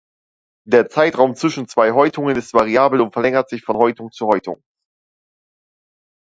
Der 0.65 0.89
Zeitraum 0.89 1.35
zwischen 1.35 1.67
zwei 1.67 1.91
Häutungen 1.91 2.35
ist 2.35 2.55
variabel 2.55 3.01
und 3.01 3.13
verlängert 3.13 3.49
sich 3.49 3.63
von 3.63 3.77
Häutung 3.77 4.11
zu 4.11 4.25
Häutung. 4.25 4.63